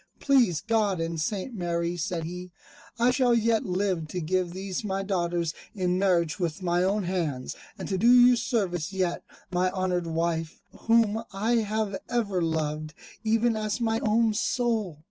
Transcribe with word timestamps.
"Please 0.19 0.61
God 0.61 0.99
and 0.99 1.21
St. 1.21 1.53
Mary," 1.53 1.95
said 1.95 2.23
he, 2.23 2.49
"I 2.97 3.11
shall 3.11 3.35
yet 3.35 3.67
live 3.67 4.07
to 4.07 4.19
give 4.19 4.51
these 4.51 4.83
my 4.83 5.03
daughters 5.03 5.53
in 5.75 5.99
marriage 5.99 6.39
with 6.39 6.63
my 6.63 6.81
own 6.81 7.03
hands, 7.03 7.55
and 7.77 7.87
to 7.87 7.99
do 7.99 8.11
you 8.11 8.35
service 8.35 8.91
yet, 8.91 9.21
my 9.51 9.69
honoured 9.69 10.07
wife, 10.07 10.59
whom 10.71 11.23
I 11.31 11.57
have 11.57 11.95
ever 12.09 12.41
loved, 12.41 12.95
even 13.23 13.55
as 13.55 13.79
my 13.79 13.99
own 13.99 14.33
soul." 14.33 14.97